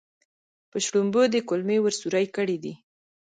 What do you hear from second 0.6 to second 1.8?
په شړومبو دې کولمې